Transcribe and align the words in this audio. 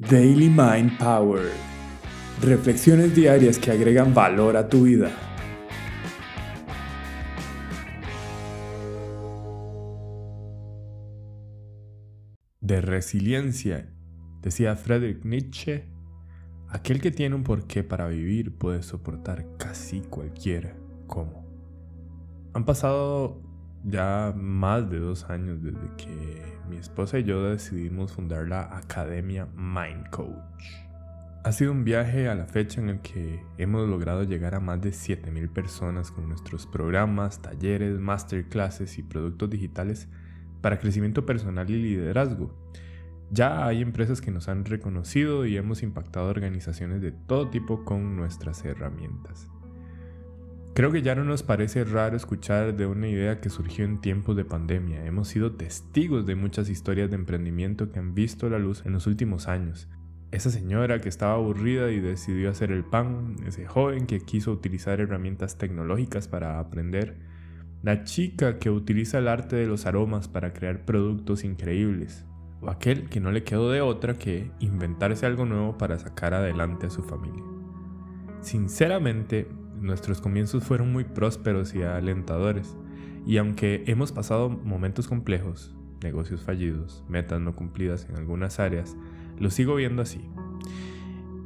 Daily 0.00 0.48
Mind 0.48 0.96
Power. 0.96 1.50
Reflexiones 2.40 3.16
diarias 3.16 3.58
que 3.58 3.72
agregan 3.72 4.14
valor 4.14 4.56
a 4.56 4.68
tu 4.68 4.84
vida. 4.84 5.10
De 12.60 12.80
resiliencia, 12.80 13.92
decía 14.40 14.76
Friedrich 14.76 15.24
Nietzsche, 15.24 15.88
aquel 16.68 17.00
que 17.00 17.10
tiene 17.10 17.34
un 17.34 17.42
porqué 17.42 17.82
para 17.82 18.06
vivir 18.06 18.56
puede 18.56 18.84
soportar 18.84 19.56
casi 19.56 20.02
cualquiera. 20.02 20.76
¿Cómo? 21.08 21.44
Han 22.54 22.64
pasado 22.64 23.42
ya 23.82 24.32
más 24.36 24.88
de 24.88 25.00
dos 25.00 25.24
años 25.28 25.60
desde 25.60 25.90
que 25.96 26.57
mi 26.68 26.76
esposa 26.76 27.18
y 27.18 27.24
yo 27.24 27.42
decidimos 27.42 28.12
fundar 28.12 28.46
la 28.46 28.76
Academia 28.76 29.46
Mind 29.56 30.10
Coach. 30.10 30.64
Ha 31.44 31.52
sido 31.52 31.72
un 31.72 31.84
viaje 31.84 32.28
a 32.28 32.34
la 32.34 32.46
fecha 32.46 32.80
en 32.80 32.90
el 32.90 33.00
que 33.00 33.42
hemos 33.56 33.88
logrado 33.88 34.24
llegar 34.24 34.54
a 34.54 34.60
más 34.60 34.80
de 34.80 34.90
7.000 34.90 35.50
personas 35.50 36.10
con 36.10 36.28
nuestros 36.28 36.66
programas, 36.66 37.40
talleres, 37.40 37.98
masterclasses 37.98 38.98
y 38.98 39.02
productos 39.02 39.48
digitales 39.48 40.08
para 40.60 40.78
crecimiento 40.78 41.24
personal 41.24 41.70
y 41.70 41.80
liderazgo. 41.80 42.54
Ya 43.30 43.66
hay 43.66 43.82
empresas 43.82 44.20
que 44.20 44.30
nos 44.30 44.48
han 44.48 44.64
reconocido 44.64 45.46
y 45.46 45.56
hemos 45.56 45.82
impactado 45.82 46.28
organizaciones 46.28 47.00
de 47.00 47.12
todo 47.12 47.48
tipo 47.48 47.84
con 47.84 48.16
nuestras 48.16 48.64
herramientas. 48.64 49.50
Creo 50.78 50.92
que 50.92 51.02
ya 51.02 51.16
no 51.16 51.24
nos 51.24 51.42
parece 51.42 51.82
raro 51.82 52.16
escuchar 52.16 52.76
de 52.76 52.86
una 52.86 53.08
idea 53.08 53.40
que 53.40 53.50
surgió 53.50 53.84
en 53.84 54.00
tiempos 54.00 54.36
de 54.36 54.44
pandemia. 54.44 55.04
Hemos 55.04 55.26
sido 55.26 55.50
testigos 55.56 56.24
de 56.24 56.36
muchas 56.36 56.68
historias 56.68 57.10
de 57.10 57.16
emprendimiento 57.16 57.90
que 57.90 57.98
han 57.98 58.14
visto 58.14 58.48
la 58.48 58.60
luz 58.60 58.86
en 58.86 58.92
los 58.92 59.08
últimos 59.08 59.48
años. 59.48 59.88
Esa 60.30 60.50
señora 60.50 61.00
que 61.00 61.08
estaba 61.08 61.34
aburrida 61.34 61.90
y 61.90 61.98
decidió 61.98 62.48
hacer 62.48 62.70
el 62.70 62.84
pan, 62.84 63.34
ese 63.44 63.66
joven 63.66 64.06
que 64.06 64.20
quiso 64.20 64.52
utilizar 64.52 65.00
herramientas 65.00 65.58
tecnológicas 65.58 66.28
para 66.28 66.60
aprender, 66.60 67.16
la 67.82 68.04
chica 68.04 68.60
que 68.60 68.70
utiliza 68.70 69.18
el 69.18 69.26
arte 69.26 69.56
de 69.56 69.66
los 69.66 69.84
aromas 69.84 70.28
para 70.28 70.52
crear 70.52 70.84
productos 70.84 71.42
increíbles, 71.42 72.24
o 72.60 72.70
aquel 72.70 73.08
que 73.08 73.18
no 73.18 73.32
le 73.32 73.42
quedó 73.42 73.72
de 73.72 73.80
otra 73.80 74.14
que 74.14 74.52
inventarse 74.60 75.26
algo 75.26 75.44
nuevo 75.44 75.76
para 75.76 75.98
sacar 75.98 76.34
adelante 76.34 76.86
a 76.86 76.90
su 76.90 77.02
familia. 77.02 77.42
Sinceramente, 78.42 79.48
Nuestros 79.80 80.20
comienzos 80.20 80.64
fueron 80.64 80.92
muy 80.92 81.04
prósperos 81.04 81.74
y 81.74 81.82
alentadores, 81.82 82.76
y 83.26 83.36
aunque 83.36 83.84
hemos 83.86 84.12
pasado 84.12 84.48
momentos 84.48 85.08
complejos, 85.08 85.74
negocios 86.02 86.42
fallidos, 86.42 87.04
metas 87.08 87.40
no 87.40 87.54
cumplidas 87.54 88.06
en 88.08 88.16
algunas 88.16 88.60
áreas, 88.60 88.96
lo 89.38 89.50
sigo 89.50 89.74
viendo 89.74 90.02
así. 90.02 90.20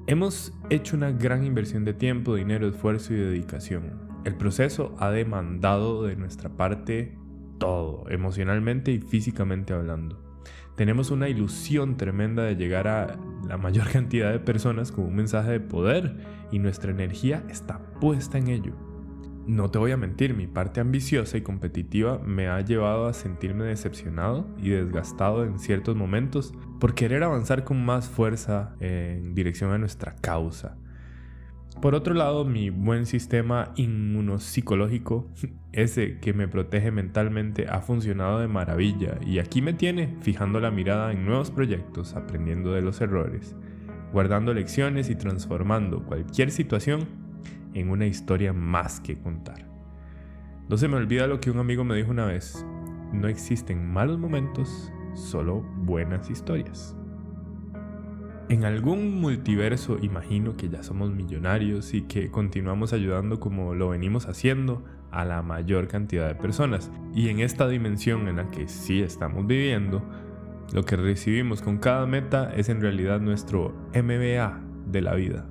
Hemos 0.06 0.52
hecho 0.70 0.96
una 0.96 1.12
gran 1.12 1.44
inversión 1.44 1.84
de 1.84 1.94
tiempo, 1.94 2.34
dinero, 2.34 2.66
esfuerzo 2.68 3.14
y 3.14 3.18
dedicación. 3.18 4.00
El 4.24 4.34
proceso 4.36 4.94
ha 4.98 5.10
demandado 5.10 6.04
de 6.04 6.16
nuestra 6.16 6.50
parte 6.50 7.16
todo, 7.58 8.04
emocionalmente 8.08 8.92
y 8.92 8.98
físicamente 8.98 9.72
hablando. 9.72 10.31
Tenemos 10.76 11.10
una 11.10 11.28
ilusión 11.28 11.96
tremenda 11.96 12.44
de 12.44 12.56
llegar 12.56 12.88
a 12.88 13.18
la 13.46 13.58
mayor 13.58 13.88
cantidad 13.92 14.32
de 14.32 14.40
personas 14.40 14.92
con 14.92 15.04
un 15.04 15.14
mensaje 15.14 15.52
de 15.52 15.60
poder 15.60 16.16
y 16.50 16.58
nuestra 16.58 16.90
energía 16.90 17.44
está 17.48 17.78
puesta 18.00 18.38
en 18.38 18.48
ello. 18.48 18.72
No 19.46 19.70
te 19.70 19.78
voy 19.78 19.90
a 19.90 19.96
mentir, 19.96 20.34
mi 20.34 20.46
parte 20.46 20.80
ambiciosa 20.80 21.36
y 21.36 21.42
competitiva 21.42 22.18
me 22.18 22.46
ha 22.46 22.60
llevado 22.60 23.06
a 23.06 23.12
sentirme 23.12 23.64
decepcionado 23.64 24.46
y 24.56 24.70
desgastado 24.70 25.44
en 25.44 25.58
ciertos 25.58 25.96
momentos 25.96 26.54
por 26.78 26.94
querer 26.94 27.24
avanzar 27.24 27.64
con 27.64 27.84
más 27.84 28.08
fuerza 28.08 28.76
en 28.78 29.34
dirección 29.34 29.72
a 29.72 29.78
nuestra 29.78 30.14
causa. 30.14 30.76
Por 31.80 31.94
otro 31.94 32.14
lado, 32.14 32.44
mi 32.44 32.70
buen 32.70 33.06
sistema 33.06 33.72
inmunopsicológico, 33.76 35.28
ese 35.72 36.18
que 36.18 36.32
me 36.32 36.48
protege 36.48 36.90
mentalmente, 36.90 37.66
ha 37.68 37.80
funcionado 37.80 38.38
de 38.40 38.48
maravilla 38.48 39.18
y 39.24 39.38
aquí 39.38 39.62
me 39.62 39.72
tiene 39.72 40.16
fijando 40.20 40.60
la 40.60 40.70
mirada 40.70 41.12
en 41.12 41.24
nuevos 41.24 41.50
proyectos, 41.50 42.14
aprendiendo 42.14 42.72
de 42.72 42.82
los 42.82 43.00
errores, 43.00 43.56
guardando 44.12 44.52
lecciones 44.54 45.08
y 45.08 45.14
transformando 45.14 46.04
cualquier 46.04 46.50
situación 46.50 47.08
en 47.74 47.90
una 47.90 48.06
historia 48.06 48.52
más 48.52 49.00
que 49.00 49.18
contar. 49.18 49.66
No 50.68 50.76
se 50.76 50.88
me 50.88 50.96
olvida 50.96 51.26
lo 51.26 51.40
que 51.40 51.50
un 51.50 51.58
amigo 51.58 51.84
me 51.84 51.96
dijo 51.96 52.10
una 52.10 52.26
vez, 52.26 52.64
no 53.12 53.28
existen 53.28 53.92
malos 53.92 54.18
momentos, 54.18 54.92
solo 55.14 55.62
buenas 55.76 56.30
historias. 56.30 56.96
En 58.52 58.66
algún 58.66 59.18
multiverso 59.18 59.96
imagino 60.02 60.58
que 60.58 60.68
ya 60.68 60.82
somos 60.82 61.10
millonarios 61.10 61.94
y 61.94 62.02
que 62.02 62.30
continuamos 62.30 62.92
ayudando 62.92 63.40
como 63.40 63.74
lo 63.74 63.88
venimos 63.88 64.26
haciendo 64.26 64.84
a 65.10 65.24
la 65.24 65.40
mayor 65.40 65.88
cantidad 65.88 66.28
de 66.28 66.34
personas. 66.34 66.90
Y 67.14 67.30
en 67.30 67.40
esta 67.40 67.66
dimensión 67.66 68.28
en 68.28 68.36
la 68.36 68.50
que 68.50 68.68
sí 68.68 69.00
estamos 69.00 69.46
viviendo, 69.46 70.02
lo 70.74 70.84
que 70.84 70.96
recibimos 70.96 71.62
con 71.62 71.78
cada 71.78 72.04
meta 72.04 72.52
es 72.54 72.68
en 72.68 72.82
realidad 72.82 73.22
nuestro 73.22 73.74
MBA 73.94 74.60
de 74.84 75.00
la 75.00 75.14
vida. 75.14 75.46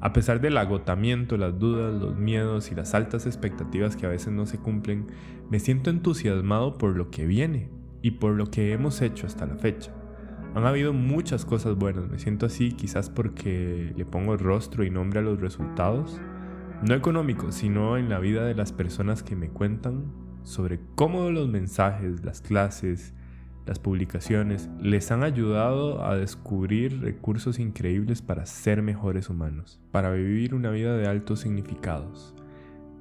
A 0.00 0.14
pesar 0.14 0.40
del 0.40 0.56
agotamiento, 0.56 1.36
las 1.36 1.58
dudas, 1.58 1.92
los 1.92 2.16
miedos 2.16 2.72
y 2.72 2.74
las 2.74 2.94
altas 2.94 3.26
expectativas 3.26 3.96
que 3.96 4.06
a 4.06 4.08
veces 4.08 4.32
no 4.32 4.46
se 4.46 4.56
cumplen, 4.56 5.08
me 5.50 5.60
siento 5.60 5.90
entusiasmado 5.90 6.78
por 6.78 6.96
lo 6.96 7.10
que 7.10 7.26
viene 7.26 7.68
y 8.00 8.12
por 8.12 8.32
lo 8.32 8.46
que 8.46 8.72
hemos 8.72 9.02
hecho 9.02 9.26
hasta 9.26 9.44
la 9.44 9.56
fecha. 9.56 9.92
Han 10.54 10.66
habido 10.66 10.92
muchas 10.92 11.44
cosas 11.44 11.76
buenas, 11.76 12.08
me 12.08 12.18
siento 12.18 12.46
así 12.46 12.72
quizás 12.72 13.10
porque 13.10 13.92
le 13.96 14.04
pongo 14.06 14.36
rostro 14.36 14.84
y 14.84 14.90
nombre 14.90 15.18
a 15.20 15.22
los 15.22 15.40
resultados, 15.40 16.20
no 16.82 16.94
económicos, 16.94 17.56
sino 17.56 17.96
en 17.96 18.08
la 18.08 18.18
vida 18.18 18.44
de 18.44 18.54
las 18.54 18.72
personas 18.72 19.22
que 19.22 19.36
me 19.36 19.48
cuentan 19.48 20.12
sobre 20.44 20.80
cómo 20.94 21.30
los 21.30 21.48
mensajes, 21.48 22.24
las 22.24 22.40
clases, 22.40 23.14
las 23.66 23.80
publicaciones 23.80 24.70
les 24.80 25.10
han 25.10 25.24
ayudado 25.24 26.04
a 26.04 26.16
descubrir 26.16 27.00
recursos 27.00 27.58
increíbles 27.58 28.22
para 28.22 28.46
ser 28.46 28.80
mejores 28.80 29.28
humanos, 29.28 29.80
para 29.90 30.12
vivir 30.12 30.54
una 30.54 30.70
vida 30.70 30.96
de 30.96 31.08
altos 31.08 31.40
significados. 31.40 32.34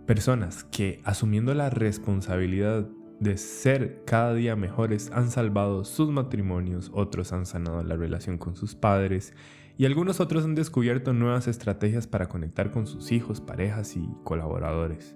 Personas 0.08 0.64
que, 0.64 1.02
asumiendo 1.04 1.54
la 1.54 1.70
responsabilidad 1.70 2.88
de 3.20 3.38
ser 3.38 4.04
cada 4.06 4.34
día 4.34 4.56
mejores 4.56 5.12
han 5.14 5.32
salvado 5.32 5.86
sus 5.86 6.10
matrimonios, 6.10 6.92
otros 6.94 7.34
han 7.34 7.46
sanado 7.46 7.84
la 7.84 7.96
relación 7.96 8.38
con 8.38 8.56
sus 8.56 8.76
padres 8.76 9.34
y 9.78 9.86
algunos 9.86 10.20
otros 10.20 10.46
han 10.46 10.56
descubierto 10.56 11.14
nuevas 11.14 11.48
estrategias 11.48 12.08
para 12.08 12.28
conectar 12.28 12.72
con 12.72 12.88
sus 12.88 13.12
hijos, 13.12 13.42
parejas 13.42 13.96
y 13.98 14.08
colaboradores. 14.24 15.16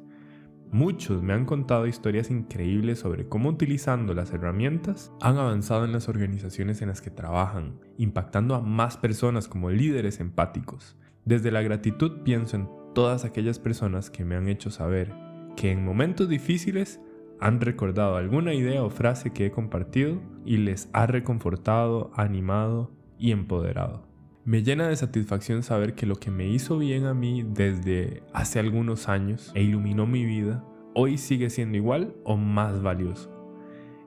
Muchos 0.72 1.24
me 1.24 1.34
han 1.34 1.46
contado 1.46 1.88
historias 1.88 2.30
increíbles 2.30 3.00
sobre 3.00 3.28
cómo 3.28 3.50
utilizando 3.50 4.14
las 4.14 4.31
herramientas 4.31 5.12
han 5.20 5.38
avanzado 5.38 5.84
en 5.84 5.94
las 5.94 6.08
organizaciones 6.10 6.81
en 6.81 6.90
las 6.90 7.02
que 7.02 7.10
trabajan, 7.10 7.80
impactando 7.98 8.54
a 8.54 8.62
más 8.62 8.96
personas 8.96 9.48
como 9.48 9.72
líderes 9.72 10.20
empáticos. 10.20 10.96
Desde 11.26 11.52
la 11.52 11.64
gratitud 11.64 12.22
pienso 12.24 12.56
en 12.56 12.70
todas 12.94 13.26
aquellas 13.26 13.58
personas 13.58 14.12
que 14.12 14.26
me 14.26 14.36
han 14.36 14.48
hecho 14.48 14.70
saber 14.70 15.12
que 15.56 15.72
en 15.72 15.84
momentos 15.84 16.30
difíciles 16.30 17.00
han 17.40 17.62
recordado 17.62 18.18
alguna 18.18 18.54
idea 18.54 18.84
o 18.84 18.90
frase 18.90 19.32
que 19.32 19.46
he 19.46 19.52
compartido 19.52 20.22
y 20.46 20.58
les 20.58 20.90
ha 20.94 21.08
reconfortado, 21.08 22.12
animado 22.16 22.92
y 23.18 23.32
empoderado. 23.32 24.08
Me 24.46 24.64
llena 24.64 24.88
de 24.88 24.96
satisfacción 24.96 25.64
saber 25.64 25.94
que 25.94 26.06
lo 26.06 26.16
que 26.16 26.32
me 26.32 26.48
hizo 26.48 26.78
bien 26.78 27.06
a 27.06 27.14
mí 27.14 27.44
desde 27.44 28.24
hace 28.34 28.60
algunos 28.60 29.08
años 29.08 29.52
e 29.54 29.64
iluminó 29.64 30.08
mi 30.08 30.26
vida, 30.26 30.64
hoy 30.96 31.18
sigue 31.18 31.50
siendo 31.50 31.78
igual 31.78 32.16
o 32.24 32.36
más 32.36 32.82
valioso. 32.82 33.36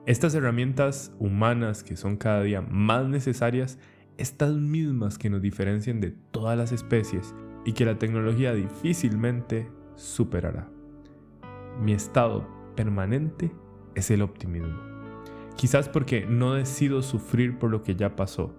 Estas 0.05 0.35
herramientas 0.35 1.15
humanas 1.17 1.83
que 1.83 1.95
son 1.95 2.17
cada 2.17 2.41
día 2.43 2.61
más 2.61 3.07
necesarias, 3.07 3.79
estas 4.17 4.53
mismas 4.53 5.17
que 5.17 5.29
nos 5.29 5.41
diferencian 5.41 6.01
de 6.01 6.11
todas 6.11 6.57
las 6.57 6.71
especies 6.71 7.33
y 7.65 7.71
que 7.71 7.85
la 7.85 7.97
tecnología 7.97 8.53
difícilmente 8.53 9.69
superará. 9.95 10.67
Mi 11.81 11.93
estado 11.93 12.62
permanente 12.75 13.51
es 13.95 14.11
el 14.11 14.21
optimismo. 14.21 14.79
Quizás 15.55 15.89
porque 15.89 16.25
no 16.25 16.53
decido 16.53 17.01
sufrir 17.01 17.57
por 17.59 17.69
lo 17.69 17.83
que 17.83 17.95
ya 17.95 18.15
pasó. 18.15 18.55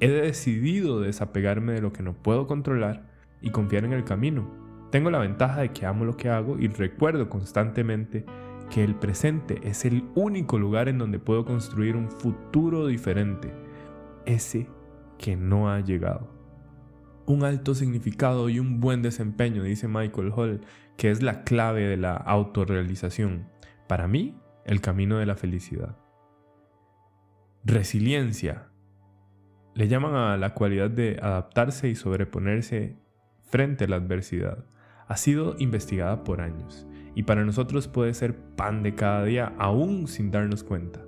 He 0.00 0.08
decidido 0.08 1.00
desapegarme 1.00 1.72
de 1.72 1.80
lo 1.80 1.92
que 1.92 2.02
no 2.02 2.14
puedo 2.14 2.46
controlar 2.46 3.10
y 3.40 3.50
confiar 3.50 3.84
en 3.84 3.92
el 3.92 4.04
camino. 4.04 4.50
Tengo 4.90 5.10
la 5.10 5.18
ventaja 5.18 5.62
de 5.62 5.72
que 5.72 5.86
amo 5.86 6.04
lo 6.04 6.16
que 6.16 6.28
hago 6.28 6.58
y 6.58 6.68
recuerdo 6.68 7.28
constantemente 7.28 8.24
que 8.70 8.84
el 8.84 8.94
presente 8.94 9.60
es 9.62 9.84
el 9.84 10.04
único 10.14 10.58
lugar 10.58 10.88
en 10.88 10.98
donde 10.98 11.18
puedo 11.18 11.44
construir 11.44 11.96
un 11.96 12.10
futuro 12.10 12.86
diferente, 12.86 13.52
ese 14.26 14.68
que 15.18 15.36
no 15.36 15.70
ha 15.70 15.80
llegado. 15.80 16.35
Un 17.26 17.42
alto 17.42 17.74
significado 17.74 18.48
y 18.48 18.60
un 18.60 18.80
buen 18.80 19.02
desempeño, 19.02 19.64
dice 19.64 19.88
Michael 19.88 20.32
Hall, 20.34 20.60
que 20.96 21.10
es 21.10 21.22
la 21.22 21.42
clave 21.42 21.82
de 21.82 21.96
la 21.96 22.14
autorrealización. 22.14 23.48
Para 23.88 24.06
mí, 24.06 24.40
el 24.64 24.80
camino 24.80 25.18
de 25.18 25.26
la 25.26 25.36
felicidad. 25.36 25.96
Resiliencia. 27.64 28.68
le 29.74 29.88
llaman 29.88 30.14
a 30.14 30.36
la 30.36 30.54
cualidad 30.54 30.88
de 30.88 31.18
adaptarse 31.20 31.88
y 31.88 31.96
sobreponerse 31.96 32.96
frente 33.42 33.84
a 33.84 33.88
la 33.88 33.96
adversidad. 33.96 34.64
Ha 35.08 35.16
sido 35.16 35.56
investigada 35.58 36.24
por 36.24 36.40
años 36.40 36.86
y 37.14 37.24
para 37.24 37.44
nosotros 37.44 37.88
puede 37.88 38.14
ser 38.14 38.36
pan 38.56 38.82
de 38.82 38.94
cada 38.94 39.24
día 39.24 39.52
aún 39.58 40.06
sin 40.06 40.30
darnos 40.30 40.62
cuenta. 40.62 41.04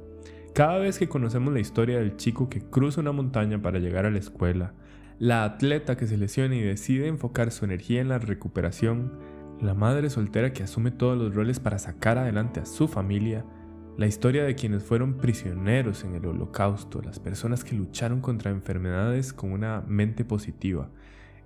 Cada 0.54 0.78
vez 0.78 0.98
que 0.98 1.08
conocemos 1.08 1.54
la 1.54 1.60
historia 1.60 1.98
del 1.98 2.16
chico 2.16 2.48
que 2.48 2.60
cruza 2.60 3.00
una 3.00 3.12
montaña 3.12 3.62
para 3.62 3.78
llegar 3.78 4.04
a 4.06 4.10
la 4.10 4.18
escuela, 4.18 4.74
la 5.18 5.44
atleta 5.44 5.96
que 5.96 6.06
se 6.06 6.16
lesiona 6.16 6.54
y 6.54 6.62
decide 6.62 7.08
enfocar 7.08 7.50
su 7.50 7.64
energía 7.64 8.00
en 8.00 8.08
la 8.08 8.18
recuperación, 8.18 9.18
la 9.60 9.74
madre 9.74 10.10
soltera 10.10 10.52
que 10.52 10.62
asume 10.62 10.92
todos 10.92 11.18
los 11.18 11.34
roles 11.34 11.58
para 11.58 11.78
sacar 11.78 12.18
adelante 12.18 12.60
a 12.60 12.66
su 12.66 12.86
familia, 12.86 13.44
la 13.96 14.06
historia 14.06 14.44
de 14.44 14.54
quienes 14.54 14.84
fueron 14.84 15.18
prisioneros 15.18 16.04
en 16.04 16.14
el 16.14 16.24
holocausto, 16.26 17.02
las 17.02 17.18
personas 17.18 17.64
que 17.64 17.74
lucharon 17.74 18.20
contra 18.20 18.52
enfermedades 18.52 19.32
con 19.32 19.50
una 19.50 19.82
mente 19.88 20.24
positiva, 20.24 20.88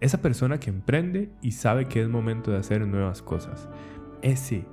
esa 0.01 0.21
persona 0.21 0.61
que 0.61 0.69
emprende 0.69 1.31
y 1.41 1.53
sabe 1.53 1.87
que 1.87 2.03
es 2.03 2.09
momento 2.09 2.51
de 2.51 2.59
hacer 2.59 2.87
nuevas 2.87 3.23
cosas, 3.23 3.69
ese 4.21 4.67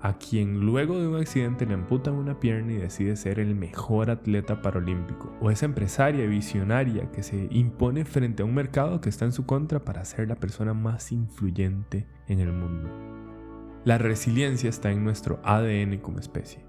a 0.00 0.18
quien 0.18 0.60
luego 0.60 0.98
de 1.00 1.08
un 1.08 1.16
accidente 1.16 1.66
le 1.66 1.74
amputan 1.74 2.14
una 2.14 2.38
pierna 2.38 2.72
y 2.72 2.76
decide 2.76 3.16
ser 3.16 3.40
el 3.40 3.54
mejor 3.54 4.10
atleta 4.10 4.62
paralímpico, 4.62 5.32
o 5.40 5.50
esa 5.50 5.66
empresaria 5.66 6.26
visionaria 6.26 7.10
que 7.10 7.22
se 7.22 7.48
impone 7.50 8.04
frente 8.04 8.42
a 8.42 8.46
un 8.46 8.54
mercado 8.54 9.00
que 9.00 9.08
está 9.08 9.24
en 9.24 9.32
su 9.32 9.46
contra 9.46 9.84
para 9.84 10.04
ser 10.04 10.28
la 10.28 10.36
persona 10.36 10.74
más 10.74 11.10
influyente 11.10 12.06
en 12.28 12.40
el 12.40 12.52
mundo. 12.52 12.88
La 13.84 13.98
resiliencia 13.98 14.68
está 14.68 14.90
en 14.90 15.02
nuestro 15.02 15.40
ADN 15.44 15.98
como 15.98 16.18
especie. 16.18 16.64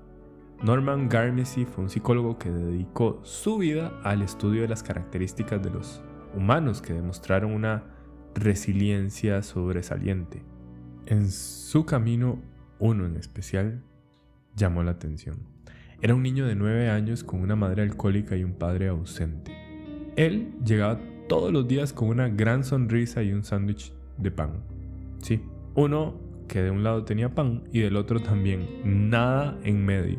Norman 0.61 1.07
Garmesy 1.07 1.65
fue 1.65 1.85
un 1.85 1.89
psicólogo 1.89 2.37
que 2.37 2.49
dedicó 2.49 3.19
su 3.23 3.57
vida 3.57 3.93
al 4.03 4.21
estudio 4.21 4.63
de 4.63 4.67
las 4.67 4.83
características 4.83 5.61
de 5.63 5.69
los 5.69 6.01
humanos 6.35 6.81
que 6.81 6.93
demostraron 6.93 7.53
una 7.53 7.83
resiliencia 8.35 9.41
sobresaliente. 9.41 10.43
En 11.05 11.31
su 11.31 11.85
camino, 11.85 12.39
uno 12.79 13.05
en 13.05 13.15
especial 13.15 13.83
llamó 14.55 14.83
la 14.83 14.91
atención. 14.91 15.37
Era 16.01 16.15
un 16.15 16.23
niño 16.23 16.47
de 16.47 16.55
9 16.55 16.89
años 16.89 17.23
con 17.23 17.41
una 17.41 17.55
madre 17.55 17.83
alcohólica 17.83 18.37
y 18.37 18.43
un 18.43 18.53
padre 18.53 18.87
ausente. 18.87 19.53
Él 20.15 20.53
llegaba 20.65 20.99
todos 21.27 21.51
los 21.51 21.67
días 21.67 21.93
con 21.93 22.09
una 22.09 22.29
gran 22.29 22.63
sonrisa 22.63 23.21
y 23.21 23.33
un 23.33 23.43
sándwich 23.43 23.93
de 24.17 24.31
pan. 24.31 24.63
Sí, 25.21 25.41
uno 25.75 26.19
que 26.47 26.61
de 26.61 26.71
un 26.71 26.83
lado 26.83 27.03
tenía 27.03 27.35
pan 27.35 27.63
y 27.71 27.81
del 27.81 27.95
otro 27.95 28.19
también, 28.19 29.09
nada 29.09 29.57
en 29.63 29.85
medio. 29.85 30.17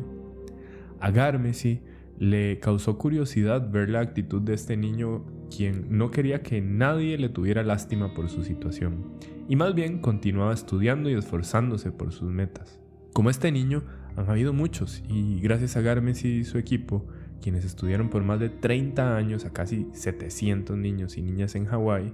A 0.99 1.11
Garmesi 1.11 1.81
le 2.17 2.59
causó 2.59 2.97
curiosidad 2.97 3.69
ver 3.69 3.89
la 3.89 3.99
actitud 3.99 4.41
de 4.41 4.53
este 4.53 4.77
niño 4.77 5.25
quien 5.55 5.85
no 5.89 6.09
quería 6.09 6.41
que 6.41 6.61
nadie 6.61 7.17
le 7.17 7.29
tuviera 7.29 7.61
lástima 7.61 8.13
por 8.13 8.29
su 8.29 8.43
situación, 8.43 9.17
y 9.47 9.55
más 9.55 9.75
bien 9.75 9.99
continuaba 9.99 10.53
estudiando 10.53 11.09
y 11.09 11.13
esforzándose 11.13 11.91
por 11.91 12.11
sus 12.13 12.31
metas. 12.31 12.79
Como 13.13 13.29
este 13.29 13.51
niño, 13.51 13.83
han 14.15 14.29
habido 14.29 14.53
muchos, 14.53 15.03
y 15.07 15.39
gracias 15.41 15.77
a 15.77 15.81
Garmesi 15.81 16.29
y 16.29 16.43
su 16.45 16.57
equipo, 16.57 17.05
quienes 17.41 17.65
estudiaron 17.65 18.09
por 18.09 18.23
más 18.23 18.39
de 18.39 18.49
30 18.49 19.15
años 19.15 19.45
a 19.45 19.51
casi 19.51 19.87
700 19.93 20.77
niños 20.77 21.17
y 21.17 21.21
niñas 21.21 21.55
en 21.55 21.65
Hawái, 21.65 22.13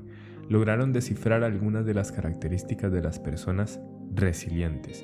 lograron 0.50 0.94
descifrar 0.94 1.44
algunas 1.44 1.86
de 1.86 1.94
las 1.94 2.12
características 2.12 2.92
de 2.92 3.02
las 3.02 3.20
personas 3.20 3.80
resilientes. 4.14 5.04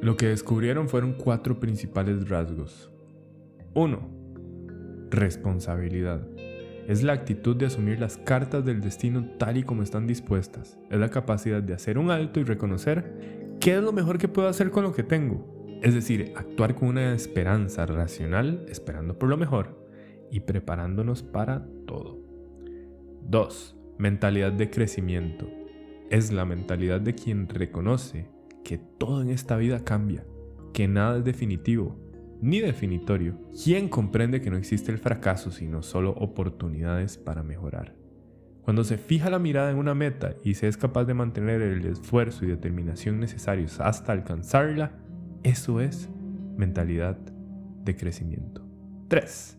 Lo 0.00 0.16
que 0.16 0.28
descubrieron 0.28 0.88
fueron 0.88 1.14
cuatro 1.14 1.60
principales 1.60 2.28
rasgos. 2.28 2.90
1. 3.74 5.08
Responsabilidad. 5.10 6.33
Es 6.86 7.02
la 7.02 7.14
actitud 7.14 7.56
de 7.56 7.66
asumir 7.66 7.98
las 7.98 8.18
cartas 8.18 8.64
del 8.64 8.80
destino 8.80 9.24
tal 9.38 9.56
y 9.56 9.62
como 9.62 9.82
están 9.82 10.06
dispuestas. 10.06 10.78
Es 10.90 10.98
la 10.98 11.08
capacidad 11.08 11.62
de 11.62 11.72
hacer 11.72 11.96
un 11.96 12.10
alto 12.10 12.40
y 12.40 12.44
reconocer 12.44 13.56
qué 13.60 13.76
es 13.76 13.82
lo 13.82 13.92
mejor 13.92 14.18
que 14.18 14.28
puedo 14.28 14.48
hacer 14.48 14.70
con 14.70 14.84
lo 14.84 14.92
que 14.92 15.02
tengo. 15.02 15.80
Es 15.82 15.94
decir, 15.94 16.32
actuar 16.36 16.74
con 16.74 16.88
una 16.88 17.14
esperanza 17.14 17.86
racional, 17.86 18.66
esperando 18.68 19.18
por 19.18 19.28
lo 19.30 19.36
mejor 19.36 19.88
y 20.30 20.40
preparándonos 20.40 21.22
para 21.22 21.66
todo. 21.86 22.20
2. 23.22 23.76
Mentalidad 23.98 24.52
de 24.52 24.68
crecimiento. 24.68 25.48
Es 26.10 26.32
la 26.32 26.44
mentalidad 26.44 27.00
de 27.00 27.14
quien 27.14 27.48
reconoce 27.48 28.28
que 28.62 28.78
todo 28.78 29.22
en 29.22 29.30
esta 29.30 29.56
vida 29.56 29.84
cambia, 29.84 30.24
que 30.74 30.86
nada 30.86 31.18
es 31.18 31.24
definitivo 31.24 31.98
ni 32.40 32.60
definitorio. 32.60 33.36
¿Quién 33.62 33.88
comprende 33.88 34.40
que 34.40 34.50
no 34.50 34.56
existe 34.56 34.92
el 34.92 34.98
fracaso 34.98 35.50
sino 35.50 35.82
solo 35.82 36.10
oportunidades 36.10 37.18
para 37.18 37.42
mejorar? 37.42 37.94
Cuando 38.62 38.84
se 38.84 38.96
fija 38.96 39.28
la 39.28 39.38
mirada 39.38 39.70
en 39.70 39.76
una 39.76 39.94
meta 39.94 40.34
y 40.42 40.54
se 40.54 40.68
es 40.68 40.76
capaz 40.76 41.04
de 41.04 41.14
mantener 41.14 41.60
el 41.60 41.84
esfuerzo 41.84 42.44
y 42.44 42.48
determinación 42.48 43.20
necesarios 43.20 43.78
hasta 43.80 44.12
alcanzarla, 44.12 44.92
eso 45.42 45.80
es 45.80 46.08
mentalidad 46.56 47.16
de 47.84 47.96
crecimiento. 47.96 48.66
3. 49.08 49.58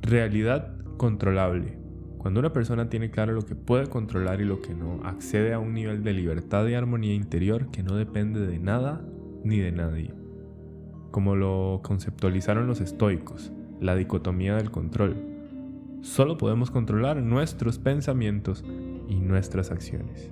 Realidad 0.00 0.74
controlable. 0.96 1.78
Cuando 2.16 2.40
una 2.40 2.52
persona 2.52 2.88
tiene 2.88 3.10
claro 3.10 3.34
lo 3.34 3.42
que 3.42 3.54
puede 3.54 3.88
controlar 3.88 4.40
y 4.40 4.46
lo 4.46 4.62
que 4.62 4.74
no, 4.74 5.02
accede 5.04 5.52
a 5.52 5.58
un 5.58 5.74
nivel 5.74 6.02
de 6.02 6.14
libertad 6.14 6.66
y 6.66 6.74
armonía 6.74 7.14
interior 7.14 7.70
que 7.70 7.82
no 7.82 7.96
depende 7.96 8.46
de 8.46 8.58
nada 8.58 9.04
ni 9.44 9.58
de 9.58 9.72
nadie 9.72 10.25
como 11.16 11.34
lo 11.34 11.80
conceptualizaron 11.82 12.66
los 12.66 12.82
estoicos, 12.82 13.50
la 13.80 13.96
dicotomía 13.96 14.54
del 14.56 14.70
control. 14.70 15.16
Solo 16.02 16.36
podemos 16.36 16.70
controlar 16.70 17.22
nuestros 17.22 17.78
pensamientos 17.78 18.66
y 19.08 19.14
nuestras 19.14 19.70
acciones. 19.70 20.30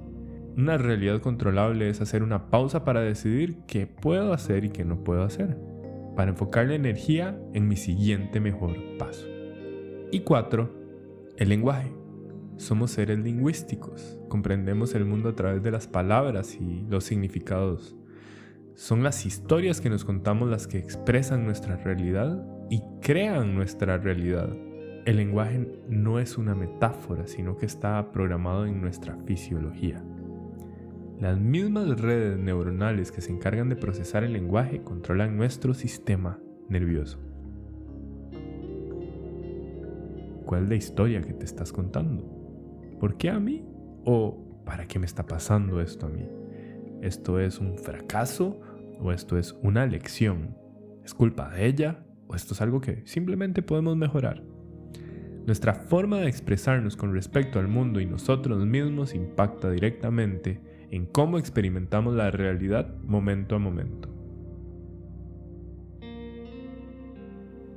Una 0.59 0.77
realidad 0.77 1.23
controlable 1.23 1.89
es 1.89 2.03
hacer 2.03 2.23
una 2.23 2.51
pausa 2.51 2.85
para 2.85 3.01
decidir 3.01 3.61
qué 3.67 3.87
puedo 3.87 4.35
hacer 4.35 4.67
y 4.67 4.69
qué 4.69 4.85
no 4.85 5.05
puedo 5.05 5.23
hacer, 5.23 5.57
para 6.17 6.33
enfocar 6.33 6.67
la 6.67 6.75
energía 6.75 7.41
en 7.55 7.67
mi 7.67 7.77
siguiente 7.77 8.39
mejor 8.39 8.77
paso. 8.99 9.25
Y 10.13 10.21
cuatro, 10.21 10.71
el 11.39 11.49
lenguaje. 11.49 11.95
Somos 12.59 12.91
seres 12.91 13.21
lingüísticos, 13.21 14.19
comprendemos 14.29 14.95
el 14.95 15.07
mundo 15.07 15.31
a 15.31 15.35
través 15.35 15.63
de 15.63 15.71
las 15.71 15.87
palabras 15.87 16.59
y 16.61 16.85
los 16.91 17.05
significados 17.05 17.97
son 18.75 19.05
las 19.05 19.25
historias 19.25 19.81
que 19.81 19.89
nos 19.89 20.05
contamos 20.05 20.51
las 20.51 20.67
que 20.67 20.79
expresan 20.79 21.45
nuestra 21.45 21.77
realidad 21.77 22.45
y 22.71 22.83
crean 23.01 23.55
nuestra 23.55 23.99
realidad. 23.99 24.49
El 25.05 25.19
lenguaje 25.19 25.69
no 25.89 26.19
es 26.19 26.39
una 26.39 26.55
metáfora, 26.55 27.27
sino 27.27 27.57
que 27.57 27.67
está 27.67 28.11
programado 28.11 28.67
en 28.67 28.81
nuestra 28.81 29.17
fisiología. 29.27 30.03
Las 31.21 31.39
mismas 31.39 32.01
redes 32.01 32.37
neuronales 32.39 33.13
que 33.13 33.21
se 33.21 33.31
encargan 33.31 33.69
de 33.69 33.77
procesar 33.77 34.25
el 34.25 34.33
lenguaje 34.33 34.83
controlan 34.83 35.37
nuestro 35.37 35.73
sistema 35.73 36.41
nervioso. 36.69 37.21
¿Cuál 40.47 40.65
es 40.65 40.69
la 40.69 40.75
historia 40.75 41.23
que 41.23 41.33
te 41.33 41.45
estás 41.45 41.73
contando? 41.73 42.25
¿Por 42.99 43.17
qué 43.17 43.31
a 43.31 43.39
mí? 43.39 43.65
¿O 44.05 44.63
para 44.65 44.87
qué 44.87 44.99
me 44.99 45.07
está 45.07 45.27
pasando 45.27 45.81
esto 45.81 46.07
a 46.07 46.09
mí? 46.09 46.27
¿Esto 47.05 47.39
es 47.39 47.59
un 47.59 47.77
fracaso 47.77 48.59
o 48.99 49.13
esto 49.13 49.37
es 49.37 49.55
una 49.63 49.85
lección? 49.85 50.57
¿Es 51.05 51.13
culpa 51.13 51.51
de 51.51 51.67
ella 51.67 52.03
o 52.29 52.35
esto 52.35 52.55
es 52.55 52.63
algo 52.63 52.81
que 52.81 53.03
simplemente 53.05 53.61
podemos 53.61 53.95
mejorar? 53.95 54.43
Nuestra 55.45 55.75
forma 55.75 56.21
de 56.21 56.29
expresarnos 56.29 56.97
con 56.97 57.13
respecto 57.13 57.59
al 57.59 57.69
mundo 57.69 58.01
y 58.01 58.07
nosotros 58.07 58.65
mismos 58.65 59.15
impacta 59.15 59.71
directamente 59.71 60.63
en 60.91 61.05
cómo 61.05 61.37
experimentamos 61.37 62.15
la 62.15 62.31
realidad 62.31 62.97
momento 63.03 63.55
a 63.55 63.59
momento. 63.59 64.09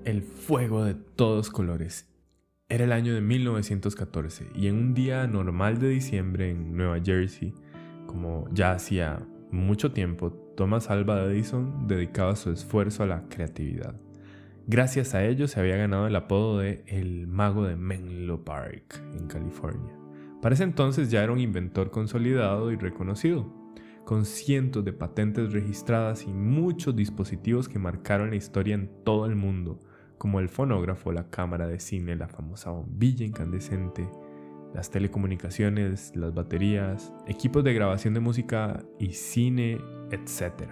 El 0.05 0.21
fuego 0.21 0.85
de 0.85 0.93
todos 0.93 1.49
colores. 1.49 2.09
Era 2.69 2.85
el 2.85 2.93
año 2.93 3.13
de 3.13 3.19
1914 3.19 4.51
y 4.55 4.67
en 4.67 4.75
un 4.75 4.93
día 4.93 5.27
normal 5.27 5.79
de 5.79 5.89
diciembre 5.89 6.49
en 6.49 6.77
Nueva 6.77 7.01
Jersey, 7.03 7.53
como 8.17 8.49
ya 8.51 8.71
hacía 8.71 9.19
mucho 9.51 9.91
tiempo, 9.91 10.31
Thomas 10.57 10.89
Alva 10.89 11.23
Edison 11.25 11.87
dedicaba 11.87 12.35
su 12.35 12.49
esfuerzo 12.49 13.03
a 13.03 13.05
la 13.05 13.27
creatividad. 13.29 13.93
Gracias 14.65 15.13
a 15.13 15.23
ello 15.23 15.47
se 15.47 15.59
había 15.59 15.77
ganado 15.77 16.07
el 16.07 16.15
apodo 16.15 16.57
de 16.57 16.83
el 16.87 17.27
mago 17.27 17.63
de 17.63 17.75
Menlo 17.75 18.43
Park 18.43 18.99
en 19.13 19.27
California. 19.27 19.95
Para 20.41 20.55
ese 20.55 20.63
entonces 20.63 21.11
ya 21.11 21.23
era 21.23 21.31
un 21.31 21.39
inventor 21.39 21.91
consolidado 21.91 22.71
y 22.71 22.75
reconocido, 22.75 23.53
con 24.03 24.25
cientos 24.25 24.83
de 24.83 24.93
patentes 24.93 25.53
registradas 25.53 26.23
y 26.23 26.33
muchos 26.33 26.95
dispositivos 26.95 27.69
que 27.69 27.77
marcaron 27.77 28.31
la 28.31 28.35
historia 28.37 28.73
en 28.73 28.89
todo 29.03 29.27
el 29.27 29.35
mundo, 29.35 29.77
como 30.17 30.39
el 30.39 30.49
fonógrafo, 30.49 31.11
la 31.11 31.29
cámara 31.29 31.67
de 31.67 31.79
cine, 31.79 32.15
la 32.15 32.29
famosa 32.29 32.71
bombilla 32.71 33.27
incandescente, 33.27 34.09
las 34.73 34.89
telecomunicaciones, 34.89 36.15
las 36.15 36.33
baterías, 36.33 37.13
equipos 37.27 37.63
de 37.63 37.73
grabación 37.73 38.13
de 38.13 38.19
música 38.19 38.83
y 38.99 39.13
cine, 39.13 39.79
etc. 40.11 40.71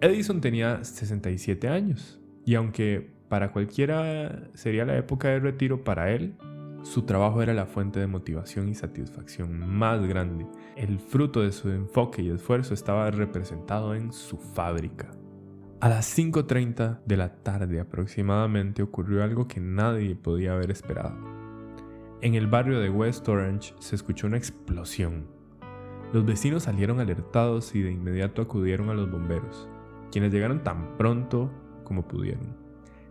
Edison 0.00 0.40
tenía 0.40 0.82
67 0.84 1.68
años 1.68 2.20
y 2.44 2.54
aunque 2.54 3.10
para 3.28 3.52
cualquiera 3.52 4.48
sería 4.54 4.84
la 4.84 4.96
época 4.96 5.28
de 5.28 5.40
retiro 5.40 5.82
para 5.82 6.12
él, 6.12 6.34
su 6.82 7.02
trabajo 7.02 7.42
era 7.42 7.52
la 7.52 7.66
fuente 7.66 7.98
de 7.98 8.06
motivación 8.06 8.68
y 8.68 8.74
satisfacción 8.74 9.58
más 9.58 10.06
grande. 10.06 10.46
El 10.76 11.00
fruto 11.00 11.42
de 11.42 11.50
su 11.50 11.68
enfoque 11.70 12.22
y 12.22 12.30
esfuerzo 12.30 12.74
estaba 12.74 13.10
representado 13.10 13.94
en 13.94 14.12
su 14.12 14.36
fábrica. 14.38 15.10
A 15.80 15.88
las 15.88 16.16
5.30 16.16 17.00
de 17.04 17.16
la 17.16 17.34
tarde 17.42 17.80
aproximadamente 17.80 18.82
ocurrió 18.82 19.24
algo 19.24 19.48
que 19.48 19.60
nadie 19.60 20.14
podía 20.14 20.52
haber 20.52 20.70
esperado. 20.70 21.35
En 22.22 22.34
el 22.34 22.46
barrio 22.46 22.80
de 22.80 22.88
West 22.88 23.28
Orange 23.28 23.74
se 23.78 23.94
escuchó 23.94 24.26
una 24.26 24.38
explosión. 24.38 25.26
Los 26.14 26.24
vecinos 26.24 26.62
salieron 26.62 26.98
alertados 26.98 27.74
y 27.74 27.82
de 27.82 27.92
inmediato 27.92 28.40
acudieron 28.40 28.88
a 28.88 28.94
los 28.94 29.10
bomberos, 29.10 29.68
quienes 30.10 30.32
llegaron 30.32 30.64
tan 30.64 30.96
pronto 30.96 31.52
como 31.84 32.08
pudieron. 32.08 32.56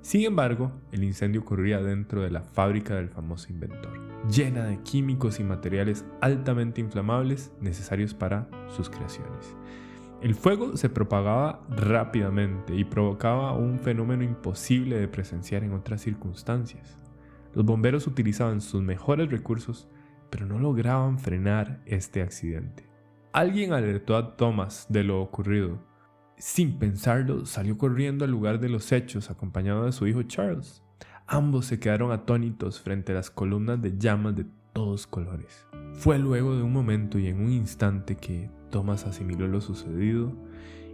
Sin 0.02 0.24
embargo, 0.24 0.72
el 0.92 1.04
incendio 1.04 1.42
ocurría 1.42 1.82
dentro 1.82 2.24
de 2.24 2.32
la 2.32 2.42
fábrica 2.42 2.96
del 2.96 3.10
famoso 3.10 3.52
inventor, 3.52 4.00
llena 4.28 4.64
de 4.64 4.82
químicos 4.82 5.40
y 5.40 5.44
materiales 5.44 6.04
altamente 6.22 6.82
inflamables 6.82 7.52
necesarios 7.62 8.16
para 8.16 8.48
sus 8.70 8.90
creaciones. 8.90 9.56
El 10.24 10.34
fuego 10.34 10.78
se 10.78 10.90
propagaba 10.90 11.64
rápidamente 11.70 12.74
y 12.74 12.86
provocaba 12.86 13.54
un 13.54 13.78
fenómeno 13.78 14.24
imposible 14.24 14.98
de 14.98 15.08
presenciar 15.08 15.64
en 15.64 15.74
otras 15.74 16.02
circunstancias. 16.02 17.00
Los 17.56 17.66
bomberos 17.66 18.06
utilizaban 18.06 18.60
sus 18.60 18.82
mejores 18.82 19.32
recursos, 19.32 19.88
pero 20.30 20.46
no 20.46 20.60
lograban 20.60 21.18
frenar 21.20 21.82
este 21.86 22.22
accidente. 22.22 22.90
Alguien 23.32 23.72
alertó 23.72 24.18
a 24.18 24.36
Thomas 24.36 24.86
de 24.90 25.06
lo 25.06 25.22
ocurrido. 25.22 25.80
Sin 26.38 26.78
pensarlo, 26.78 27.46
salió 27.46 27.78
corriendo 27.78 28.26
al 28.26 28.32
lugar 28.32 28.60
de 28.60 28.68
los 28.68 28.92
hechos 28.92 29.30
acompañado 29.30 29.86
de 29.86 29.94
su 29.94 30.06
hijo 30.06 30.24
Charles. 30.24 30.84
Ambos 31.28 31.66
se 31.66 31.80
quedaron 31.80 32.12
atónitos 32.12 32.82
frente 32.82 33.14
a 33.14 33.16
las 33.16 33.32
columnas 33.32 33.82
de 33.82 33.98
llamas 33.98 34.36
de 34.36 34.46
todos 34.74 35.08
colores. 35.08 35.66
Fue 35.94 36.20
luego 36.20 36.58
de 36.58 36.62
un 36.62 36.74
momento 36.74 37.18
y 37.20 37.28
en 37.28 37.40
un 37.40 37.52
instante 37.52 38.18
que 38.18 38.50
Thomas 38.70 39.06
asimiló 39.06 39.48
lo 39.48 39.62
sucedido 39.62 40.34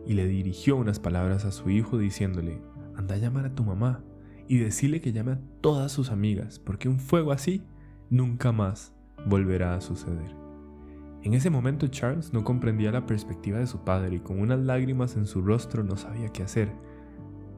y 0.05 0.13
le 0.13 0.27
dirigió 0.27 0.75
unas 0.75 0.99
palabras 0.99 1.43
a 1.45 1.51
su 1.51 1.71
hijo 1.71 1.97
diciéndole, 1.97 2.61
anda 2.95 3.15
a 3.15 3.17
llamar 3.17 3.45
a 3.45 3.55
tu 3.55 3.63
mamá 3.63 4.03
y 4.51 4.57
decirle 4.57 4.99
que 4.99 5.13
llame 5.13 5.31
a 5.31 5.39
todas 5.61 5.93
sus 5.93 6.11
amigas, 6.11 6.59
porque 6.59 6.89
un 6.89 6.99
fuego 6.99 7.31
así 7.31 7.63
nunca 8.09 8.51
más 8.51 8.93
volverá 9.25 9.75
a 9.75 9.79
suceder. 9.79 10.35
En 11.23 11.33
ese 11.33 11.49
momento 11.49 11.87
Charles 11.87 12.33
no 12.33 12.43
comprendía 12.43 12.91
la 12.91 13.05
perspectiva 13.05 13.59
de 13.59 13.67
su 13.67 13.85
padre 13.85 14.17
y 14.17 14.19
con 14.19 14.41
unas 14.41 14.59
lágrimas 14.59 15.15
en 15.15 15.25
su 15.25 15.41
rostro 15.41 15.85
no 15.85 15.95
sabía 15.95 16.33
qué 16.33 16.43
hacer. 16.43 16.69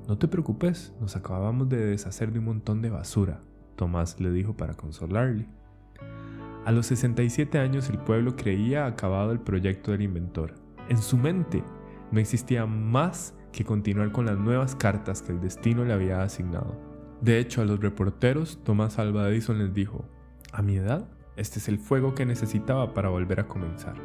No 0.07 0.19
te 0.19 0.27
preocupes, 0.27 0.93
nos 1.01 1.15
acabamos 1.15 1.67
de 1.67 1.83
deshacer 1.83 2.31
de 2.31 2.37
un 2.37 2.45
montón 2.45 2.83
de 2.83 2.91
basura, 2.91 3.41
Tomás 3.75 4.19
le 4.19 4.29
dijo 4.29 4.55
para 4.55 4.75
consolarle. 4.75 5.47
A 6.63 6.71
los 6.71 6.85
67 6.85 7.57
años 7.57 7.89
el 7.89 7.97
pueblo 7.97 8.35
creía 8.35 8.85
acabado 8.85 9.31
el 9.31 9.39
proyecto 9.39 9.93
del 9.93 10.03
inventor. 10.03 10.53
En 10.89 10.99
su 10.99 11.17
mente 11.17 11.63
no 12.11 12.19
existía 12.19 12.67
más 12.67 13.33
que 13.53 13.63
continuar 13.63 14.11
con 14.11 14.25
las 14.25 14.37
nuevas 14.37 14.75
cartas 14.75 15.21
que 15.21 15.31
el 15.31 15.39
destino 15.39 15.85
le 15.85 15.93
había 15.93 16.21
asignado. 16.21 16.75
De 17.21 17.39
hecho, 17.39 17.61
a 17.61 17.65
los 17.65 17.79
reporteros, 17.79 18.59
Thomas 18.65 18.99
Alva 18.99 19.29
Edison 19.29 19.59
les 19.59 19.73
dijo, 19.73 20.09
a 20.51 20.61
mi 20.61 20.75
edad, 20.75 21.07
este 21.37 21.59
es 21.59 21.69
el 21.69 21.79
fuego 21.79 22.13
que 22.13 22.25
necesitaba 22.25 22.93
para 22.93 23.07
volver 23.07 23.39
a 23.39 23.47
comenzar. 23.47 23.95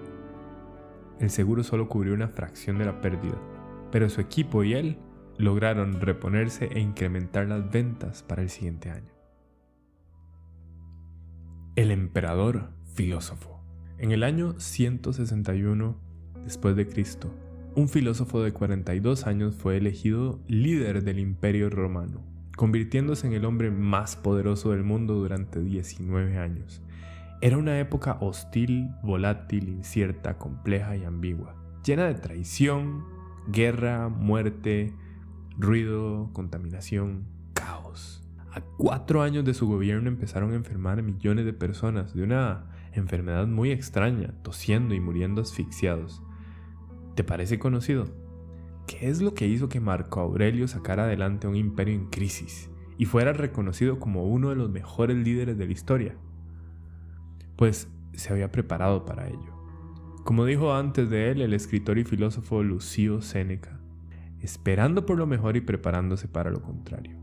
El 1.19 1.31
seguro 1.31 1.65
solo 1.65 1.89
cubrió 1.89 2.15
una 2.15 2.29
fracción 2.29 2.79
de 2.79 2.85
la 2.85 3.01
pérdida, 3.01 3.37
pero 3.91 4.09
su 4.09 4.21
equipo 4.21 4.63
y 4.63 4.75
él 4.75 4.99
lograron 5.37 6.01
reponerse 6.01 6.67
e 6.67 6.79
incrementar 6.79 7.49
las 7.49 7.69
ventas 7.71 8.23
para 8.23 8.43
el 8.43 8.51
siguiente 8.51 8.91
año. 8.91 9.13
El 11.75 11.91
emperador 11.91 12.71
filósofo. 12.95 13.61
En 13.99 14.13
el 14.13 14.23
año 14.23 14.55
161 14.59 15.97
después 16.45 16.77
de 16.77 16.87
Cristo, 16.89 17.35
un 17.75 17.89
filósofo 17.89 18.43
de 18.43 18.53
42 18.53 19.27
años 19.27 19.55
fue 19.55 19.77
elegido 19.77 20.41
líder 20.49 21.05
del 21.05 21.19
Imperio 21.19 21.71
Romano, 21.71 22.23
convirtiéndose 22.57 23.27
en 23.27 23.33
el 23.33 23.45
hombre 23.45 23.71
más 23.71 24.17
poderoso 24.17 24.71
del 24.71 24.83
mundo 24.83 25.15
durante 25.15 25.61
19 25.61 26.39
años. 26.39 26.83
Era 27.41 27.57
una 27.57 27.79
época 27.79 28.19
hostil, 28.21 28.91
volátil, 29.03 29.69
incierta, 29.69 30.39
compleja 30.39 30.97
y 30.97 31.05
ambigua, 31.05 31.55
llena 31.85 32.07
de 32.07 32.15
traición, 32.15 33.05
guerra, 33.47 34.09
muerte, 34.09 34.93
ruido, 35.57 36.31
contaminación, 36.33 37.27
caos. 37.53 38.29
A 38.53 38.61
cuatro 38.61 39.23
años 39.23 39.45
de 39.45 39.55
su 39.55 39.69
gobierno 39.69 40.09
empezaron 40.09 40.53
a 40.53 40.57
enfermar 40.57 41.03
millones 41.03 41.45
de 41.45 41.53
personas 41.53 42.13
de 42.15 42.25
una 42.25 42.67
enfermedad 42.93 43.47
muy 43.47 43.71
extraña, 43.71 44.35
tosiendo 44.43 44.95
y 44.95 45.01
muriendo 45.01 45.43
asfixiados. 45.43 46.23
¿Te 47.19 47.25
parece 47.25 47.59
conocido? 47.59 48.07
¿Qué 48.87 49.09
es 49.09 49.21
lo 49.21 49.35
que 49.35 49.49
hizo 49.49 49.69
que 49.69 49.81
Marco 49.81 50.21
Aurelio 50.21 50.69
sacara 50.69 51.03
adelante 51.03 51.49
un 51.49 51.57
imperio 51.57 51.93
en 51.97 52.07
crisis 52.11 52.71
y 52.97 53.07
fuera 53.07 53.33
reconocido 53.33 53.99
como 53.99 54.23
uno 54.23 54.51
de 54.51 54.55
los 54.55 54.71
mejores 54.71 55.17
líderes 55.17 55.59
de 55.59 55.67
la 55.67 55.73
historia? 55.73 56.15
Pues 57.57 57.89
se 58.13 58.33
había 58.33 58.53
preparado 58.53 59.05
para 59.05 59.27
ello. 59.27 59.53
Como 60.23 60.45
dijo 60.45 60.73
antes 60.73 61.11
de 61.11 61.33
él 61.33 61.43
el 61.43 61.55
escritor 61.55 61.99
y 61.99 62.05
filósofo 62.05 62.63
Lucio 62.63 63.21
Séneca, 63.21 63.81
esperando 64.41 65.05
por 65.05 65.19
lo 65.19 65.27
mejor 65.27 65.57
y 65.57 65.61
preparándose 65.61 66.29
para 66.29 66.53
lo 66.53 66.63
contrario. 66.63 67.19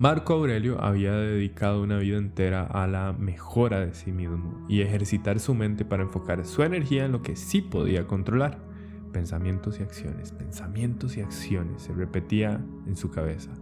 Marco 0.00 0.32
Aurelio 0.32 0.82
había 0.82 1.12
dedicado 1.12 1.80
una 1.80 1.98
vida 1.98 2.18
entera 2.18 2.64
a 2.64 2.88
la 2.88 3.12
mejora 3.12 3.86
de 3.86 3.94
sí 3.94 4.10
mismo 4.10 4.66
y 4.68 4.80
ejercitar 4.80 5.38
su 5.38 5.54
mente 5.54 5.84
para 5.84 6.02
enfocar 6.02 6.44
su 6.44 6.64
energía 6.64 7.04
en 7.04 7.12
lo 7.12 7.22
que 7.22 7.36
sí 7.36 7.62
podía 7.62 8.08
controlar. 8.08 8.66
Pensamientos 9.12 9.80
y 9.80 9.82
acciones, 9.82 10.32
pensamientos 10.32 11.16
y 11.16 11.20
acciones, 11.20 11.82
se 11.82 11.92
repetía 11.92 12.64
en 12.86 12.96
su 12.96 13.10
cabeza. 13.10 13.52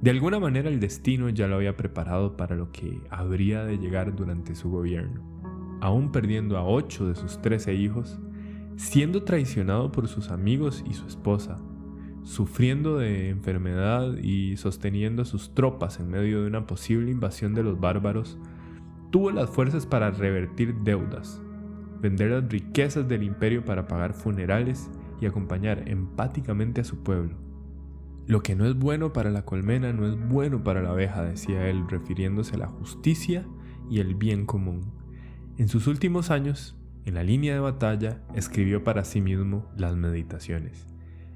De 0.00 0.10
alguna 0.10 0.38
manera 0.38 0.68
el 0.68 0.78
destino 0.78 1.28
ya 1.28 1.48
lo 1.48 1.56
había 1.56 1.76
preparado 1.76 2.36
para 2.36 2.54
lo 2.54 2.70
que 2.70 3.00
habría 3.10 3.64
de 3.64 3.78
llegar 3.78 4.14
durante 4.14 4.54
su 4.54 4.70
gobierno. 4.70 5.22
Aún 5.80 6.12
perdiendo 6.12 6.56
a 6.56 6.64
ocho 6.64 7.08
de 7.08 7.16
sus 7.16 7.42
trece 7.42 7.74
hijos, 7.74 8.18
siendo 8.76 9.24
traicionado 9.24 9.90
por 9.90 10.06
sus 10.06 10.30
amigos 10.30 10.84
y 10.88 10.94
su 10.94 11.06
esposa, 11.06 11.58
sufriendo 12.22 12.98
de 12.98 13.30
enfermedad 13.30 14.18
y 14.18 14.56
sosteniendo 14.56 15.24
sus 15.24 15.54
tropas 15.54 15.98
en 15.98 16.10
medio 16.10 16.42
de 16.42 16.46
una 16.46 16.66
posible 16.66 17.10
invasión 17.10 17.54
de 17.54 17.64
los 17.64 17.80
bárbaros, 17.80 18.38
tuvo 19.10 19.32
las 19.32 19.50
fuerzas 19.50 19.86
para 19.86 20.10
revertir 20.10 20.74
deudas, 20.84 21.42
vender 22.00 22.30
las 22.30 22.48
riquezas 22.48 23.08
del 23.08 23.22
imperio 23.22 23.64
para 23.64 23.86
pagar 23.86 24.14
funerales 24.14 24.90
y 25.20 25.26
acompañar 25.26 25.88
empáticamente 25.88 26.80
a 26.80 26.84
su 26.84 27.02
pueblo. 27.02 27.36
Lo 28.26 28.42
que 28.42 28.54
no 28.54 28.66
es 28.66 28.74
bueno 28.74 29.12
para 29.12 29.30
la 29.30 29.44
colmena 29.44 29.92
no 29.92 30.06
es 30.06 30.16
bueno 30.28 30.62
para 30.62 30.82
la 30.82 30.90
abeja, 30.90 31.22
decía 31.22 31.68
él, 31.68 31.88
refiriéndose 31.88 32.56
a 32.56 32.58
la 32.58 32.68
justicia 32.68 33.46
y 33.90 34.00
el 34.00 34.14
bien 34.14 34.44
común. 34.44 34.92
En 35.56 35.68
sus 35.68 35.86
últimos 35.86 36.30
años, 36.30 36.76
en 37.04 37.14
la 37.14 37.24
línea 37.24 37.54
de 37.54 37.60
batalla, 37.60 38.20
escribió 38.34 38.84
para 38.84 39.04
sí 39.04 39.20
mismo 39.20 39.66
las 39.76 39.96
meditaciones 39.96 40.88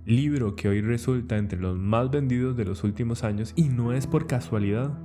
libro 0.05 0.57
que 0.57 0.69
hoy 0.69 0.81
resulta 0.81 1.37
entre 1.37 1.61
los 1.61 1.79
más 1.79 2.11
vendidos 2.11 2.57
de 2.57 2.65
los 2.65 2.83
últimos 2.83 3.23
años 3.25 3.53
y 3.57 3.69
no 3.69 3.93
es 3.93 4.07
por 4.07 4.27
casualidad. 4.27 4.99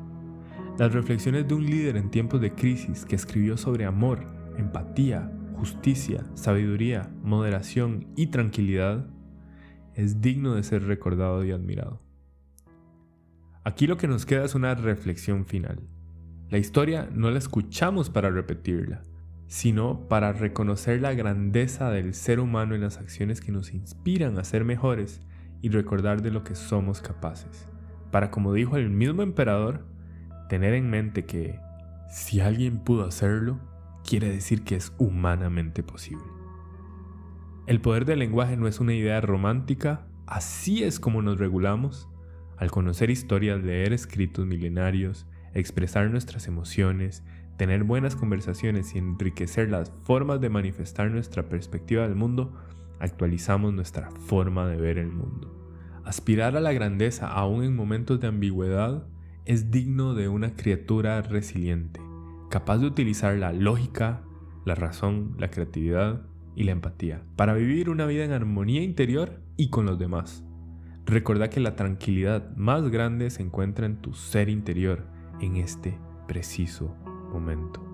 Las 0.79 0.93
reflexiones 0.93 1.47
de 1.47 1.53
un 1.53 1.65
líder 1.65 1.97
en 1.97 2.09
tiempos 2.09 2.41
de 2.41 2.53
crisis 2.53 3.05
que 3.05 3.15
escribió 3.15 3.57
sobre 3.57 3.85
amor, 3.85 4.25
empatía, 4.57 5.31
justicia, 5.57 6.23
sabiduría, 6.35 7.09
moderación 7.23 8.07
y 8.15 8.27
tranquilidad 8.27 9.07
es 9.95 10.21
digno 10.21 10.53
de 10.53 10.63
ser 10.63 10.83
recordado 10.83 11.43
y 11.43 11.51
admirado. 11.51 11.99
Aquí 13.63 13.87
lo 13.87 13.97
que 13.97 14.07
nos 14.07 14.25
queda 14.25 14.45
es 14.45 14.53
una 14.53 14.75
reflexión 14.75 15.45
final. 15.45 15.81
La 16.49 16.59
historia 16.59 17.09
no 17.11 17.31
la 17.31 17.39
escuchamos 17.39 18.09
para 18.11 18.29
repetirla, 18.29 19.01
sino 19.47 20.07
para 20.07 20.31
reconocer 20.31 21.01
la 21.01 21.13
grandeza 21.13 21.89
del 21.89 22.13
ser 22.13 22.39
humano 22.39 22.75
en 22.75 22.81
las 22.81 22.97
acciones 22.97 23.41
que 23.41 23.51
nos 23.51 23.73
inspiran 23.73 24.37
a 24.37 24.43
ser 24.43 24.63
mejores 24.63 25.21
y 25.61 25.69
recordar 25.69 26.21
de 26.21 26.31
lo 26.31 26.43
que 26.43 26.53
somos 26.53 27.01
capaces. 27.01 27.67
Para, 28.11 28.29
como 28.29 28.53
dijo 28.53 28.77
el 28.77 28.91
mismo 28.91 29.23
emperador, 29.23 29.85
tener 30.49 30.75
en 30.75 30.89
mente 30.89 31.25
que 31.25 31.59
si 32.09 32.39
alguien 32.39 32.77
pudo 32.77 33.05
hacerlo, 33.05 33.59
quiere 34.07 34.29
decir 34.29 34.63
que 34.63 34.75
es 34.75 34.93
humanamente 34.97 35.83
posible. 35.83 36.23
El 37.67 37.81
poder 37.81 38.05
del 38.05 38.19
lenguaje 38.19 38.55
no 38.55 38.69
es 38.69 38.79
una 38.79 38.93
idea 38.93 39.19
romántica, 39.19 40.07
así 40.25 40.83
es 40.83 40.99
como 41.01 41.21
nos 41.21 41.37
regulamos. 41.37 42.07
Al 42.55 42.71
conocer 42.71 43.09
historias, 43.09 43.61
leer 43.61 43.91
escritos 43.91 44.45
milenarios, 44.45 45.27
expresar 45.53 46.09
nuestras 46.09 46.47
emociones, 46.47 47.23
tener 47.57 47.83
buenas 47.83 48.15
conversaciones 48.15 48.95
y 48.95 48.99
enriquecer 48.99 49.69
las 49.69 49.91
formas 50.03 50.39
de 50.39 50.49
manifestar 50.49 51.11
nuestra 51.11 51.49
perspectiva 51.49 52.03
del 52.03 52.15
mundo, 52.15 52.53
actualizamos 52.99 53.73
nuestra 53.73 54.09
forma 54.11 54.67
de 54.67 54.77
ver 54.77 54.99
el 54.99 55.11
mundo. 55.11 55.53
Aspirar 56.05 56.55
a 56.55 56.61
la 56.61 56.71
grandeza 56.71 57.27
aún 57.27 57.65
en 57.65 57.75
momentos 57.75 58.21
de 58.21 58.27
ambigüedad 58.27 59.05
es 59.43 59.69
digno 59.69 60.13
de 60.13 60.29
una 60.29 60.55
criatura 60.55 61.21
resiliente. 61.21 62.06
Capaz 62.57 62.79
de 62.79 62.87
utilizar 62.87 63.37
la 63.37 63.53
lógica, 63.53 64.23
la 64.65 64.73
razón, 64.73 65.35
la 65.37 65.51
creatividad 65.51 66.23
y 66.55 66.63
la 66.63 66.71
empatía 66.71 67.21
para 67.35 67.53
vivir 67.53 67.87
una 67.87 68.07
vida 68.07 68.25
en 68.25 68.31
armonía 68.31 68.81
interior 68.81 69.43
y 69.57 69.69
con 69.69 69.85
los 69.85 69.99
demás. 69.99 70.43
Recuerda 71.05 71.51
que 71.51 71.59
la 71.59 71.75
tranquilidad 71.75 72.55
más 72.55 72.89
grande 72.89 73.29
se 73.29 73.43
encuentra 73.43 73.85
en 73.85 73.97
tu 73.97 74.15
ser 74.15 74.49
interior 74.49 75.05
en 75.39 75.57
este 75.57 75.99
preciso 76.27 76.95
momento. 77.31 77.85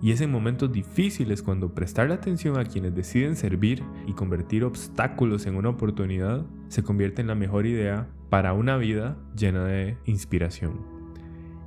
Y 0.00 0.12
es 0.12 0.20
en 0.20 0.30
momentos 0.30 0.70
difíciles 0.70 1.42
cuando 1.42 1.74
prestar 1.74 2.12
atención 2.12 2.60
a 2.60 2.64
quienes 2.64 2.94
deciden 2.94 3.34
servir 3.34 3.82
y 4.06 4.12
convertir 4.12 4.62
obstáculos 4.62 5.46
en 5.46 5.56
una 5.56 5.70
oportunidad 5.70 6.46
se 6.68 6.84
convierte 6.84 7.22
en 7.22 7.26
la 7.26 7.34
mejor 7.34 7.66
idea 7.66 8.08
para 8.30 8.52
una 8.52 8.76
vida 8.76 9.18
llena 9.34 9.64
de 9.64 9.98
inspiración. 10.04 10.95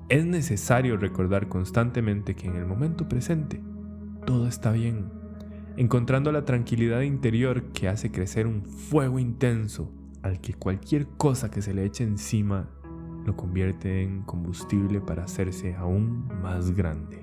Es 0.09 0.25
necesario 0.25 0.97
recordar 0.97 1.49
constantemente 1.49 2.35
que 2.35 2.47
en 2.47 2.55
el 2.55 2.65
momento 2.65 3.07
presente 3.07 3.61
todo 4.25 4.47
está 4.47 4.71
bien, 4.71 5.11
encontrando 5.77 6.31
la 6.31 6.45
tranquilidad 6.45 7.01
interior 7.01 7.65
que 7.73 7.87
hace 7.87 8.11
crecer 8.11 8.47
un 8.47 8.65
fuego 8.65 9.19
intenso 9.19 9.91
al 10.23 10.41
que 10.41 10.55
cualquier 10.55 11.05
cosa 11.05 11.51
que 11.51 11.61
se 11.61 11.75
le 11.75 11.85
eche 11.85 12.03
encima 12.03 12.71
lo 13.23 13.37
convierte 13.37 14.01
en 14.01 14.23
combustible 14.23 14.99
para 14.99 15.25
hacerse 15.25 15.75
aún 15.75 16.27
más 16.41 16.71
grande. 16.71 17.19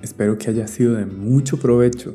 Espero 0.00 0.38
que 0.38 0.50
haya 0.50 0.68
sido 0.68 0.94
de 0.94 1.06
mucho 1.06 1.58
provecho. 1.58 2.14